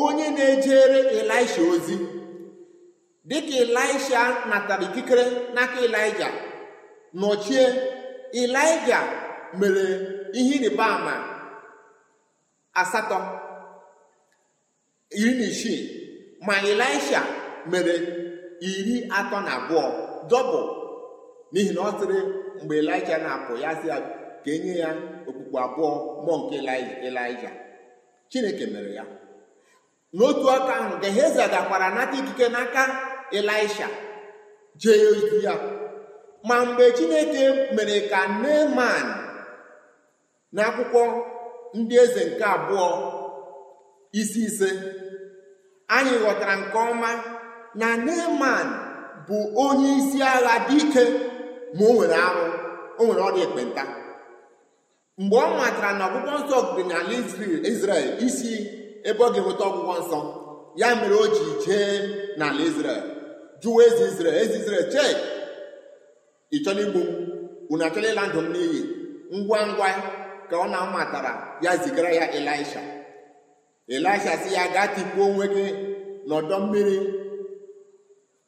onye 0.00 0.26
na-ejere 0.36 1.00
Elisha 1.18 1.62
ozi. 1.72 1.96
Dịka 3.28 3.54
Elisha 3.64 4.20
natara 4.50 4.82
ikikere 4.88 5.24
n'aka 5.54 5.78
Elija 5.86 6.28
nọchie 7.20 7.64
Elija 8.40 8.98
mere 9.58 9.84
ihe 10.38 10.54
ịrịba 10.56 10.84
ama 10.96 11.14
asatọ 12.80 13.18
iri 15.18 15.32
na 15.38 15.44
isii 15.52 15.80
ma 16.46 16.54
Elisha 16.70 17.20
mere 17.70 17.94
iri 18.70 18.96
atọ 19.18 19.36
na 19.46 19.50
abụọ 19.58 19.84
dọbụl 20.30 20.66
n'ihi 21.52 21.70
na 21.74 21.80
ọ 21.88 21.90
sịrị 21.98 22.18
mgbe 22.62 22.74
Elija 22.82 23.16
na-apụ 23.24 23.52
ya 23.62 23.70
sị 23.80 23.86
ya 23.92 23.96
ka 24.44 24.50
enye 24.54 24.74
ya 24.82 24.88
okpukpu 25.28 25.56
abụọ 25.64 25.90
mmụọ 26.22 26.34
nke 26.40 26.56
Elija. 27.08 27.50
Chineke 28.30 28.66
mere 28.72 28.90
ya. 28.98 29.04
N'otu 30.16 30.46
aka 30.56 30.72
ahụ 30.80 30.94
Geheza 31.02 31.44
gakwara 31.52 31.88
nata 31.96 32.16
ikike 32.20 32.46
n'aka 32.54 32.82
Elisha 33.38 33.88
jee 34.80 35.02
ozi 35.10 35.38
ya. 35.46 35.54
Ma 36.48 36.56
mgbe 36.66 36.84
Chineke 36.96 37.42
mere 37.76 37.96
ka 38.10 38.20
Neman 38.42 39.06
n'akwụkwọ 40.54 41.02
ndị 41.78 41.94
eze 42.04 42.22
nke 42.30 42.44
abụọ 42.54 42.86
isi 44.20 44.40
ise 44.48 44.68
anyị 45.96 46.14
ghọtara 46.22 46.54
nke 46.60 46.78
ọma 46.90 47.10
na 47.80 47.88
Neman 48.06 48.66
bụ 49.28 49.36
onye 49.64 49.90
isi 50.00 50.18
agha 50.32 50.54
dị 50.68 50.76
ike 50.84 51.04
ma 51.76 51.84
o 51.90 51.92
nwere 51.94 52.16
arụ 52.28 52.44
o 52.98 53.02
nwere 53.06 53.22
ọrịa 53.28 53.44
ekpenta. 53.46 53.84
Mgbe 55.20 55.36
ọ 55.36 55.48
matara 55.58 55.90
na 55.98 56.04
ọgwụgwọ 56.08 56.36
nsọ 56.42 56.58
dị 56.76 56.82
n'ala 56.88 57.12
Izrel 57.72 58.06
isi 58.26 58.50
ebe 59.08 59.20
ọ 59.26 59.28
ga-enweta 59.34 59.64
ọgwụgwọ 59.70 59.94
nsọ 60.02 60.18
ya 60.80 60.88
mere 61.00 61.14
o 61.14 61.26
ji 61.34 61.44
jee 61.64 61.90
n'ala 62.38 62.62
Izrel 62.68 63.02
jụwa 63.62 63.80
eze 63.88 64.04
Izrel 64.10 64.34
eze 64.42 64.56
Izrel 64.60 64.84
chee 64.92 65.12
ị 66.56 66.58
igbu 66.84 67.00
unu 67.72 67.82
achọrọ 67.86 68.08
ịla 68.12 68.22
ndụ 68.28 68.40
m 68.44 68.48
n'iyi? 68.52 68.80
Ngwa 69.36 69.58
ngwa 69.70 69.88
ka 70.50 70.56
ọ 70.56 70.66
na-amatara 70.72 71.32
ya 71.64 71.76
zigara 71.82 72.10
ya 72.18 72.26
elisha. 72.38 72.80
Elisha 73.88 74.32
si 74.42 74.54
ya 74.54 74.64
gaa 74.74 74.88
tikpuo 74.94 75.24
onwe 75.30 75.46
gị 75.54 75.64
n'ọdọ 76.28 76.56
mmiri 76.62 76.96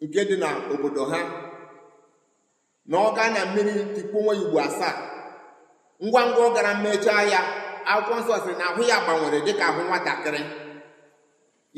nke 0.03 0.21
dị 0.29 0.37
n'obodo 0.43 1.05
ha. 1.13 1.21
Na 2.91 2.97
ọ 2.99 3.15
gaa 3.17 3.31
na 3.35 3.41
mmiri 3.47 3.73
tikpuo 3.95 4.21
onwe 4.21 4.35
ya 4.37 4.43
ugbo 4.43 4.59
asaa. 4.69 4.95
Ngwa 6.05 6.23
ngwa 6.27 6.43
ọ 6.49 6.55
gara 6.57 6.73
mmechaa 6.75 7.23
ya 7.33 7.41
akwụkwọ 7.93 8.15
nsọ 8.21 8.35
sịrị 8.45 8.55
na 8.59 8.65
ahụ 8.71 8.83
ya 8.91 8.97
gbanwere 9.05 9.39
dịka 9.47 9.65
ahụ 9.69 9.81
nwatakịrị. 9.89 10.43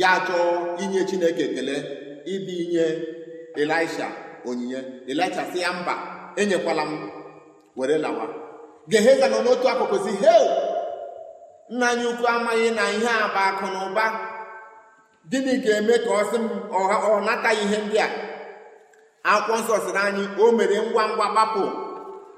Ya 0.03 0.11
chọọ 0.27 0.43
inye 0.83 1.01
chineke 1.09 1.43
ekele 1.49 1.77
ibi 2.33 2.53
inye 2.65 2.85
elisha 3.61 4.07
onyinye. 4.49 4.81
Elisha 5.11 5.43
si 5.53 5.59
ya 5.65 5.71
mba 5.73 5.95
enyekwala 6.41 6.83
m 6.85 6.93
were 7.77 7.99
lawa. 8.05 8.44
Geheza 8.91 9.27
nọ 9.33 9.39
n'otu 9.45 9.67
akụkụ 9.73 9.97
si 10.05 10.13
he 10.23 10.35
nna 11.73 11.87
anyị 11.93 12.05
ukwu 12.13 12.25
amaghị 12.35 12.67
na 12.79 12.85
ihe 12.97 13.11
a 13.25 13.27
bụ 13.35 13.41
akụ 13.49 13.65
na 13.75 13.79
ụba. 13.89 14.07
Gịnị 15.31 15.53
ga-eme 15.65 15.95
ka 16.05 16.11
ọ 16.21 16.23
sị 16.31 16.37
m 16.43 16.47
ọ 17.11 17.15
nataghị 17.27 17.63
ihe 17.67 17.79
ndị 17.85 17.97
a? 18.07 18.09
Akwụkwọ 19.31 19.55
nsọ 19.61 19.75
sịrị 19.85 20.01
anyị 20.09 20.25
o 20.43 20.45
mere 20.57 20.77
ngwa 20.87 21.03
ngwa 21.11 21.27
gbapụ 21.35 21.63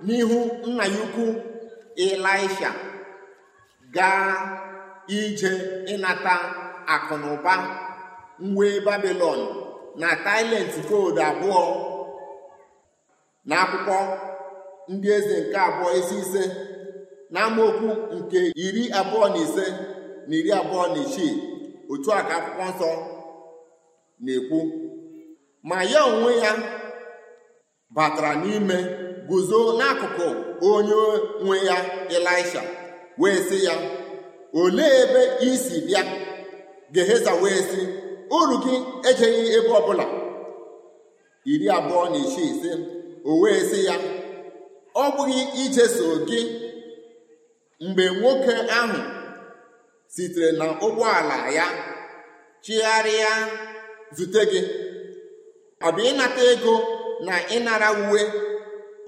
n'ihu 0.07 0.39
nna 0.69 0.85
ya 0.95 0.99
ukwu 1.05 1.25
elisha 2.05 2.71
gaa 3.95 4.29
ije 5.19 5.51
ịnata 5.93 6.35
akụ 6.95 7.15
na 7.23 7.27
ụba 7.35 7.55
mwe 8.53 8.69
babilon 8.87 9.41
na 10.01 10.09
talent 10.25 10.73
koodu 10.89 11.21
abụọ 11.31 11.63
na 13.49 13.55
akwụkwọ 13.63 13.99
ndị 14.93 15.09
eze 15.19 15.37
nke 15.41 15.57
abụọ 15.67 15.89
isi 16.01 16.15
ise 16.23 16.43
na 17.33 17.39
amaokwu 17.47 17.89
nke 18.19 18.39
iri 18.65 18.83
abụọ 19.01 19.25
na 19.33 19.39
ise 19.45 19.65
na 20.29 20.35
iri 20.39 20.51
abụọ 20.61 20.85
na 20.93 20.99
isii 21.05 21.33
otu 21.93 22.09
a 22.13 22.21
ka 22.29 22.35
akwụkwọ 22.39 22.65
nsọ 22.73 22.91
na-ekwu. 24.25 24.59
Ma 25.69 25.79
ya 25.93 26.01
onwe 26.13 26.33
ya 26.45 26.53
batara 27.97 28.31
n'ime 28.43 28.77
guzo 29.29 29.59
n'akụkụ 29.79 30.27
onye 30.71 30.99
nwe 31.45 31.57
ya 31.69 31.77
elisha 32.17 32.63
wee 33.21 33.39
sị 33.49 33.59
ya 33.67 33.75
olee 34.61 34.95
ebe 35.03 35.23
i 35.49 35.59
si 35.65 35.77
bịa? 35.87 36.03
Geheza 36.95 37.33
wee 37.43 37.61
sị 37.71 37.81
uru 38.39 38.57
gị 38.65 38.75
ejeghị 39.09 39.43
ebe 39.57 39.71
ọbụla. 39.81 40.07
Iri 41.53 41.67
abụọ 41.77 42.03
na 42.13 42.17
isii 42.25 42.49
ise 42.53 42.71
o 43.25 43.41
wee 43.43 43.61
sị 43.71 43.79
ya 43.89 43.95
ọ 45.03 45.05
bụghị 45.17 45.41
ijeso 45.63 46.07
gị 46.29 46.41
mgbe 47.85 48.05
nwoke 48.19 48.55
ahụ 48.79 48.99
sitere 50.15 50.51
na 50.59 50.67
ụgbọala 50.87 51.37
ya 51.57 51.67
chigharịa 52.65 53.33
zute 54.17 54.43
gị. 54.53 54.61
Ọ 55.87 55.89
bụ 55.95 56.01
ịnata 56.11 56.43
ego 56.53 56.75
na 57.27 57.35
ịnara 57.57 57.89
uwe? 58.03 58.21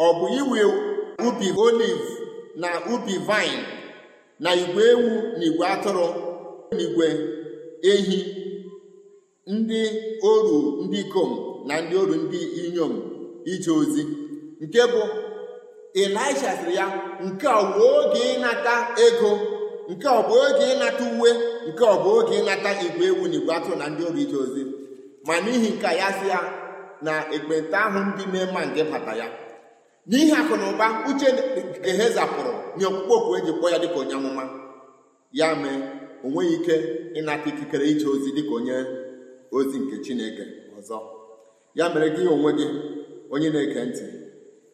Ọ 0.07 0.09
bụ 0.19 0.27
iwe 0.41 0.61
ubi 1.27 1.47
oliv 1.65 2.01
na 2.63 2.69
ubi 2.93 3.15
vine 3.29 3.63
na 4.43 4.51
igwe 4.63 4.83
ewu 4.93 5.11
na 5.39 5.45
igwe 5.49 5.65
atụrụ 5.75 6.07
na 6.71 6.77
igwe 6.85 7.07
ehi? 7.91 8.19
Ndị 9.55 9.81
oru 10.31 10.57
ndị 10.85 10.99
ikom 11.05 11.31
na 11.69 11.75
ndị 11.83 11.95
oru 12.03 12.15
ndị 12.25 12.41
inyom 12.63 12.93
ije 13.53 13.71
ozi. 13.81 14.03
Nke 14.63 14.81
bụ 14.93 15.03
elisha 15.95 16.51
sịrị 16.59 16.75
ya 16.81 16.87
nke 17.25 17.47
ọ 17.47 17.63
bụ 17.75 17.83
oge 17.99 18.21
ịnata 18.35 18.75
ego 19.07 19.31
nke 19.91 20.07
ọ 20.09 20.21
bụ 20.29 20.35
oge 20.47 20.65
ịnata 20.75 21.05
uwe 21.17 21.31
nke 21.69 21.85
ọ 21.85 21.95
bụ 22.03 22.09
oge 22.19 22.35
ịnata 22.41 22.71
igwe 22.87 23.07
ewu 23.11 23.25
na 23.29 23.35
igwe 23.39 23.53
atụrụ 23.57 23.77
na 23.81 23.87
ndị 23.93 24.03
oru 24.09 24.19
ije 24.25 24.37
ozi. 24.45 24.63
Ma 25.27 25.35
n'ihi 25.45 25.69
nke 25.77 25.87
ya 26.01 26.09
sị 26.19 26.27
ya 26.33 26.41
na 27.07 27.13
ekpenta 27.35 27.79
ahụ 27.87 27.99
ndị 28.09 28.25
na-ema 28.33 28.61
nke 28.69 28.83
bata 28.93 29.13
ya. 29.21 29.27
N'ihi 30.09 30.33
akụ 30.41 30.55
na 30.61 30.67
ụba 30.73 30.87
uche 31.11 31.29
eheza 31.91 32.23
pụrụ 32.35 32.53
nye 32.79 32.87
okpukpe 32.87 33.15
okwu 33.17 33.33
eji 33.39 33.53
kpọọ 33.57 33.69
ya 33.73 33.79
dịka 33.83 33.99
onye 34.03 34.15
amụma. 34.19 34.45
Ya 35.39 35.49
mee 35.63 35.79
o 36.25 36.29
nweghị 36.33 36.55
ike 36.57 36.75
ịnata 37.19 37.49
ikikere 37.51 37.85
ije 37.93 38.07
ozi 38.15 38.31
dịka 38.37 38.55
onye 38.59 38.77
ozi 39.57 39.77
nke 39.83 39.97
chineke 40.05 40.45
ọzọ. 40.79 40.99
Ya 41.79 41.85
mere 41.93 42.09
gị 42.17 42.23
onwe 42.35 42.51
gị 42.59 42.67
onye 43.35 43.49
na-ege 43.55 43.83
ntị 43.89 44.05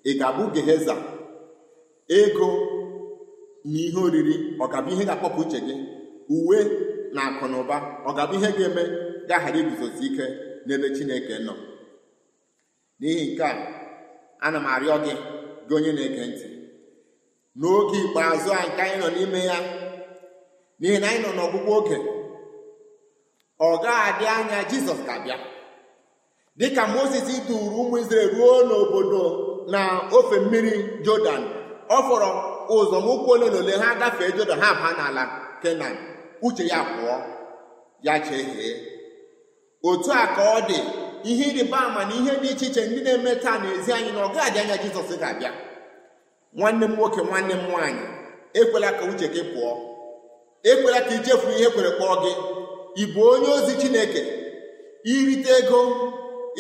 ị 0.09 0.13
ga-abụ 0.19 0.43
geheza 0.55 0.95
ego 2.19 2.49
na 3.71 3.79
ihe 3.85 3.99
oriri 4.07 4.35
ọ 4.63 4.65
ga-abụ 4.73 4.89
ihe 4.95 5.05
ga-akpọpụ 5.09 5.41
uche 5.45 5.59
gị? 5.67 5.75
Uwe 6.37 6.59
na 7.15 7.21
akụ 7.29 7.45
na 7.51 7.57
ụba 7.63 7.77
ọ 8.09 8.11
ga-abụ 8.17 8.35
ihe 8.39 8.49
ga-eme 8.59 8.83
gaghara 9.29 9.59
iguzosi 9.61 10.05
ike 10.09 10.25
n'ebe 10.67 10.87
chineke 10.97 11.35
nọ? 11.47 11.55
N'ihi 13.01 13.25
nke 13.33 13.43
a 13.51 13.53
ana 14.47 14.59
m 14.61 14.67
arịọ 14.75 14.97
gị 15.05 15.13
gị 15.69 15.73
onye 15.77 15.93
na-ege 15.97 16.23
ntị. 16.31 16.47
N'oge 17.61 17.97
ikpeazụ 18.05 18.51
a 18.61 18.63
nke 18.69 18.81
anyị 18.85 18.97
nọ 19.03 19.09
n'ime 19.17 19.41
ya 19.51 19.57
n'ihi 20.81 20.99
na 21.01 21.07
anyị 21.11 21.21
nọ 21.25 21.31
n'ọgwụgwụ 21.37 21.73
oge 21.79 21.97
ọ 23.67 23.69
gaghị 23.83 24.03
adị 24.09 24.25
anya 24.37 24.59
jizọs 24.71 25.01
ga-abịa. 25.07 25.37
Dịka 26.59 26.83
moses 26.95 27.27
duru 27.49 27.67
ụmụ 27.81 27.97
Izrel 28.03 28.29
ruo 28.35 28.53
n'obodo 28.69 29.23
na 29.73 29.81
ofe 30.17 30.37
mmiri 30.41 30.73
jọdan 31.07 31.43
ọ 31.97 31.99
fọrọ 32.09 32.31
ụzọ 32.77 32.99
ụkwụ 33.13 33.31
ole 33.35 33.47
na 33.51 33.59
ole 33.63 33.73
ha 33.83 33.89
gafee 34.01 34.31
jọdan 34.37 34.61
ha 34.63 34.69
baa 34.81 34.93
n'ala 34.99 35.23
kenan. 35.63 35.97
Uche 36.43 36.65
ya 36.73 36.79
pụọ 36.93 37.15
ya 38.03 38.15
chehie 38.27 38.71
otu 39.89 40.11
a 40.13 40.27
ka 40.37 40.43
ọ 40.57 40.61
dị 40.69 40.79
ihe 41.31 41.45
ịrịba 41.51 41.79
ama 41.87 42.05
na 42.05 42.15
ihe 42.15 42.33
dị 42.43 42.49
iche 42.53 42.67
iche 42.67 42.83
ndị 42.87 43.01
na-eme 43.05 43.33
taa 43.45 43.59
n'ezi 43.63 43.91
anyị 43.97 44.11
na 44.17 44.21
ọ 44.27 44.29
gaghị 44.35 44.59
anya 44.61 44.77
jizọs 44.83 45.11
ga-abịa. 45.21 45.51
Nwanne 46.57 46.87
m 46.87 46.93
nwoke 46.97 47.21
nwanne 47.29 47.55
m 47.55 47.63
nwaanyị 47.69 48.05
ekwela 48.61 48.89
ka 48.99 49.05
uche 49.11 49.27
gị 49.35 49.43
pụọ. 49.53 49.71
Ekwela 50.71 51.01
ka 51.07 51.13
ichefu 51.19 51.49
ihe 51.57 51.69
kwere 51.75 51.91
kpọọ 51.97 52.15
gị. 52.23 52.33
Ị 53.03 53.05
bụ 53.15 53.21
onye 53.33 53.49
ozi 53.57 53.73
chineke? 53.81 54.23
Irite 55.13 55.51
ego 55.59 55.81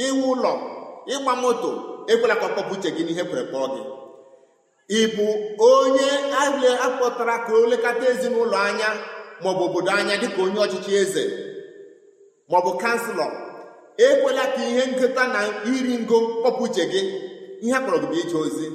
iwu 0.05 0.23
ụlọ 0.33 0.53
ịgba 1.15 1.33
moto 1.43 1.71
ekwela 2.13 2.35
ka 2.41 2.47
ọ 2.61 2.63
uche 2.73 2.91
gị 2.97 3.03
n'ihe 3.07 3.23
kwere 3.29 3.43
kpọọ 3.51 3.67
gị. 3.75 3.83
Ị 4.99 5.01
bụ 5.17 5.27
onye 5.73 6.09
akpọtara 6.87 7.37
ka 7.47 7.53
o 7.53 7.67
lekọta 7.71 8.05
ezinụlọ 8.13 8.57
anya 8.69 8.89
maọbụ 9.43 9.63
obodo 9.69 9.91
anya 9.99 10.15
dịka 10.23 10.41
onye 10.47 10.59
ọchịchị 10.67 10.93
eze 11.03 11.23
maọbụ 12.51 12.71
kanselọ 12.83 13.27
ekwela 14.07 14.45
ka 14.55 14.63
ihe 14.71 14.83
nketa 14.91 15.25
na 15.35 15.41
iri 15.73 15.95
ngo 16.05 16.17
kpọpụ 16.41 16.63
uche 16.67 16.85
gị 16.93 17.01
ihe 17.65 17.75
akpọrọ 17.79 17.97
gị 18.03 18.07
bụ 18.11 18.17
ije 18.23 18.37
ozi. 18.45 18.67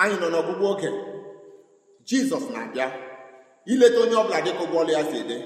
Anyị 0.00 0.16
nọ 0.20 0.26
n'ọgwụgwụ 0.32 0.64
oge. 0.72 0.90
Jizọs 2.08 2.44
na-abịa 2.54 2.86
ileta 3.72 3.98
onye 4.04 4.16
ọbụla 4.22 4.38
dịka 4.44 4.62
ụgbọ 4.64 4.76
ọlụ 4.82 4.92
ya 4.96 5.02
si 5.10 5.18
dị. 5.28 5.36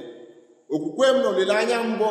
Okwukwe 0.75 1.07
m 1.13 1.17
na 1.23 1.29
olileanya 1.33 1.77
mbụ 1.91 2.09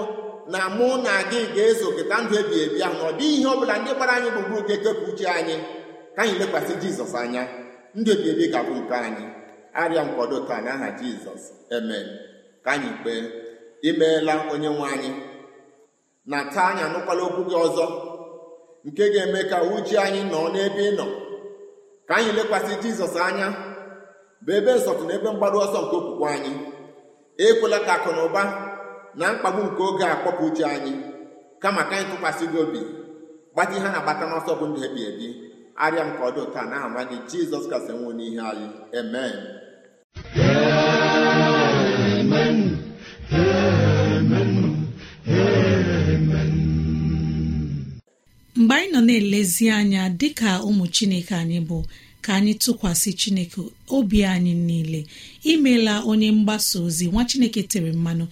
na 0.52 0.62
mụ 0.78 0.88
na 1.06 1.14
gị 1.32 1.40
ga-eso 1.56 1.88
keta 1.98 2.16
ndụ 2.24 2.34
ebi 2.42 2.56
ebi 2.66 2.80
ahụ 2.88 2.96
na 3.00 3.08
ọ 3.10 3.12
dịghị 3.20 3.36
ihe 3.38 3.48
ọbụla 3.54 3.76
ndị 3.82 3.92
gbara 3.98 4.14
anyị 4.18 4.30
gburugburu 4.34 4.64
ga-ekepụ 4.68 5.04
uche 5.12 5.26
anyị 5.40 5.56
ka 6.16 6.22
anyị 6.24 6.34
lekwasị 6.40 6.74
jizọs 6.82 7.14
anya. 7.22 7.44
Ndụ 7.98 8.12
ebi 8.16 8.30
ebi 8.34 8.46
ga-abụ 8.54 8.74
nke 8.80 8.96
anyị. 9.08 9.26
Arịa 9.82 10.04
nkwado 10.08 10.38
taa 10.48 10.62
n'aha 10.66 10.88
jizọs. 11.00 11.44
Emen 11.76 12.06
ka 12.64 12.70
anyị 12.76 12.90
kpee. 13.00 13.22
Imeela 13.90 14.34
onye 14.54 14.70
nwe 14.76 14.86
anyị 14.94 15.12
na 16.32 16.38
taa 16.54 16.68
anyị 16.72 16.82
anụkwala 16.88 17.22
okwu 17.28 17.42
gị 17.50 17.56
ọzọ 17.66 17.86
nke 18.88 19.04
ga-eme 19.14 19.40
ka 19.52 19.58
uche 19.76 19.96
anyị 20.06 20.22
nọ 20.32 20.40
n'ebe 20.54 20.82
ị 20.90 20.92
nọ. 21.00 21.06
Ka 22.08 22.14
anyị 22.18 22.32
lekwasị 22.38 22.74
jizọs 22.84 23.16
anya 23.28 23.48
bụ 24.46 24.52
ebe 24.58 24.72
nsọtụ 24.78 25.04
na 25.08 25.14
ebe 25.18 25.30
mgbado 25.34 25.58
ọsọ 25.66 25.80
nke 25.84 25.96
okwukwe 26.00 26.28
anyị. 26.36 26.54
Ekwela 27.46 27.80
ka 27.86 27.94
akụ 27.98 28.10
na 28.16 28.22
ụba 28.28 28.44
na 29.16 29.26
mkpagbu 29.34 29.62
nke 29.68 29.82
oge 29.90 30.04
a 30.04 30.16
kpọpụ 30.22 30.44
uche 30.50 30.66
anyị 30.76 30.94
kama 31.62 31.82
ka 31.90 31.94
anyị 31.98 32.06
tụkwasị 32.12 32.46
gị 32.52 32.60
obi 32.66 32.82
gbata 33.54 33.74
ihe 33.78 33.84
na-agbata 33.94 34.26
n'ọsọ 34.30 34.52
bụ 34.60 34.66
ndụ 34.70 34.80
ebi 34.88 35.02
ebi. 35.10 35.28
Arịa 35.84 36.04
m 36.08 36.12
ka 36.18 36.22
ọ 36.28 36.30
dị 36.36 36.42
ụta 36.46 36.62
na 36.70 36.76
aha 36.86 37.02
gị 37.10 37.18
jizọs 37.30 37.66
kasị 37.72 37.92
nwụ 38.00 38.10
n'ihe 38.18 38.42
anyị. 38.52 38.68
Amen. 39.00 39.36
Mgbe 48.56 48.76
anyị 48.76 48.92
nọ 48.94 49.00
na-elezi 49.08 49.66
anya 49.78 50.02
dịka 50.20 50.50
ụmụ 50.68 50.86
chineke 50.96 51.34
anyị 51.42 51.60
bụ 51.70 51.78
ka 52.24 52.32
anyị 52.38 52.54
tụkwasị 52.64 53.10
chineke 53.20 53.62
obi 53.96 54.20
anyị 54.34 54.54
niile. 54.68 55.02
Imeela 55.52 55.94
onye 56.10 56.32
mgbasa 56.32 56.80
ozi 56.86 57.06
nwa 57.12 57.24
chineke 57.30 57.62
tere 57.72 57.92
mmanụ 57.92 58.26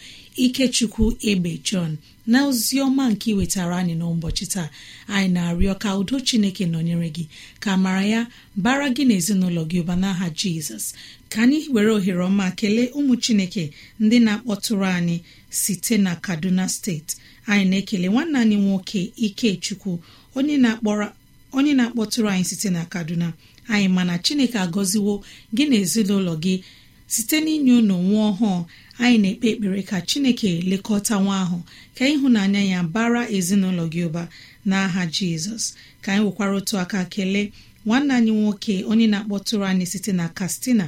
ikechukwu 0.45 1.06
egbe 1.30 1.52
jọn 1.67 1.91
na 2.32 2.38
ozi 2.47 2.75
ọma 2.86 3.04
nke 3.12 3.28
iwetara 3.34 3.75
anyị 3.82 3.95
n'ụbọchị 3.99 4.45
taa 4.54 4.67
anyị 5.15 5.30
na-arịọ 5.36 5.73
ka 5.84 5.89
udo 5.99 6.15
chineke 6.28 6.63
nọnyere 6.73 7.10
gị 7.15 7.23
ka 7.63 7.71
mara 7.84 8.04
ya 8.13 8.21
bara 8.63 8.88
gị 8.95 9.04
na 9.08 9.13
ezinụlọ 9.19 9.62
gị 9.69 9.78
ụba 9.84 9.95
n'aha 10.02 10.28
jizọs. 10.39 10.86
Ka 11.32 11.38
anyị 11.43 11.60
were 11.73 11.91
ohere 11.97 12.21
ọma 12.30 12.45
kelee 12.60 12.88
ụmụ 12.97 13.13
chineke 13.23 13.63
ndị 14.04 14.17
na-akpọtụrụ 14.25 14.86
anyị 14.97 15.17
site 15.62 15.95
na 16.06 16.12
kaduna 16.25 16.65
steeti 16.75 17.13
anyị 17.52 17.65
na-ekele 17.69 18.08
nwanne 18.13 18.38
anyị 18.43 18.56
nwoke 18.65 19.02
ikechukwu 19.25 19.91
onye 20.38 20.56
na-akpọtụrụ 21.78 22.28
anyị 22.34 22.43
site 22.49 22.69
na 22.75 22.82
kaduna. 22.93 23.28
Anyị 23.73 23.88
mana 23.95 24.13
chineke 24.25 24.58
agọziwo 24.65 25.13
gị 25.56 25.63
na 25.69 25.75
ezinụlọ 25.84 26.34
gị 26.43 26.56
site 27.13 27.38
n'inye 27.45 27.73
unu 27.82 27.95
nwa 28.08 28.23
ọhụụ. 28.32 28.58
Anyị 29.03 29.17
na-ekpe 29.23 29.47
ekpere 29.53 29.81
ka 29.89 29.97
chineke 30.09 30.51
lekọta 30.69 31.15
nwa 31.23 31.35
ahụ 31.43 31.57
ka 31.97 32.03
ịhụnanya 32.13 32.62
ya 32.71 32.79
bara 32.93 33.21
ezinụlọ 33.38 33.83
gị 33.93 34.01
ụba 34.07 34.23
n'aha 34.69 35.01
jizọs. 35.15 35.63
Ka 36.03 36.09
anyị 36.13 36.21
nwekwara 36.23 36.53
otu 36.59 36.75
aka 36.83 36.99
kelee 37.13 37.47
nwanne 37.85 38.12
anyị 38.17 38.31
nwoke 38.39 38.73
onye 38.91 39.07
na-akpọtụrụ 39.13 39.63
anyị 39.71 39.85
site 39.91 40.12
na 40.19 40.25
kastina 40.38 40.85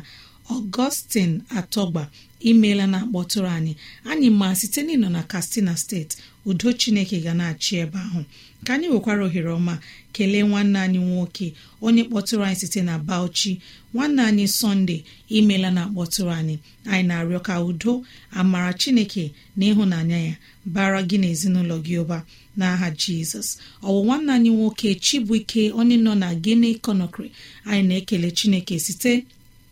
ọgọstin 0.55 1.31
atọgba 1.59 2.03
imeela 2.49 2.85
na-akpọtụrụ 2.93 3.47
anyị. 3.57 3.73
Anyị 4.09 4.29
ma 4.39 4.47
site 4.59 4.81
n'ịnọ 4.85 5.07
na 5.15 5.21
kastina 5.31 5.73
steeti 5.77 6.15
udo 6.45 6.69
chineke 6.79 7.17
ga 7.25 7.33
na-achị 7.39 7.73
ebe 7.83 7.99
ahụ. 8.07 8.21
Ka 8.65 8.71
anyị 8.75 8.87
nwekwara 8.89 9.23
ohere 9.27 9.49
ọma 9.57 9.75
kelee 10.15 10.43
nwanne 10.49 10.79
anyị 10.85 10.99
nwoke 11.09 11.47
onye 11.85 12.03
kpọtụrụ 12.09 12.43
anyị 12.45 12.55
site 12.61 12.81
na 12.89 12.95
bauchi. 12.99 13.51
Nwanne 13.93 14.21
anyị 14.29 14.45
sọnde 14.57 14.95
imela 15.37 15.69
na 15.75 15.81
akpọtụrụ 15.85 16.31
anyị. 16.39 16.55
Anyị 16.91 17.03
na-arịọ 17.07 17.39
ka 17.47 17.53
udo 17.69 17.93
amara 18.39 18.73
chineke 18.73 19.23
na 19.57 19.63
ịhụnanya 19.71 20.17
ya 20.27 20.33
bara 20.65 20.99
gị 21.09 21.17
na 21.21 21.27
ezinụlọ 21.33 21.75
gị 21.85 21.95
ụba. 22.03 22.17
N'aha 22.57 22.87
jizọs 23.01 23.49
ọwụ 23.87 23.99
nwanne 24.05 24.31
anyị 24.35 24.49
nwoke 24.57 24.89
chibuike 25.05 25.71
onye 25.79 25.97
nọ 26.05 26.13
na 26.21 26.27
gine 26.43 26.69
conakry 26.85 27.27
anyị 27.69 27.83
na-ekele 27.87 28.29
chineke 28.37 28.75
site 28.85 29.13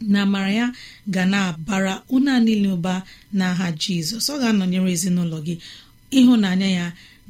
na 0.01 0.21
amara 0.21 0.51
ya 0.51 0.73
ga 1.07 1.25
na-abara 1.25 2.03
unu 2.09 2.39
niile 2.39 2.69
ụba 2.77 3.03
n'aha 3.37 3.67
jizọs. 3.81 4.25
Ọ 4.33 4.39
ga-anọnyere 4.41 4.89
ezinụlọ 4.95 5.37
gị. 5.45 5.55
Ịhụnanya 6.19 6.67
ya 6.79 6.85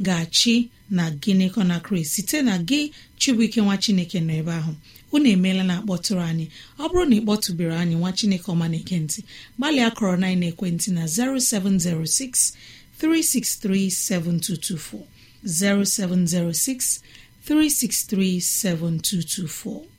ga-achị 0.06 0.56
na 0.90 1.04
Guinea 1.22 1.50
Conakry 1.50 2.04
site 2.06 2.42
na 2.42 2.58
gị 2.68 2.92
chibuike 3.20 3.62
nwa 3.62 3.76
chineke 3.78 4.20
nọ 4.28 4.34
ebe 4.40 4.54
ahụ. 4.60 4.74
Unu 5.12 5.28
emeela 5.36 5.64
na 5.64 5.74
akpọtụrụ 5.82 6.22
anyị. 6.30 6.46
Ọ 6.80 6.84
bụrụ 6.90 7.04
na 7.10 7.16
ị 7.16 7.22
kpọtụbere 7.26 7.76
anyị 7.82 7.96
nwa 8.00 8.12
chineke 8.18 8.48
ọma 8.54 8.66
na-ege 8.72 8.98
ntị 9.04 9.20
gbalịa 9.58 9.90
kọrọ 9.98 10.16
na 10.22 10.28
ekwentị 10.50 10.90
na 10.98 11.04
0706 11.06 12.54
363 13.02 13.90
7224 13.90 15.04
0706 15.46 17.00
363 17.48 18.40
7224 18.40 19.99